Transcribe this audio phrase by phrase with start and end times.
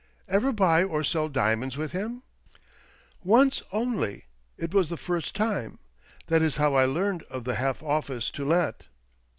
[0.27, 2.23] "Ever buy or sell diamonds with him?
[3.23, 4.25] ""Once only.
[4.57, 5.77] It was the first time.
[6.25, 8.87] That is how I learned of the half office to let."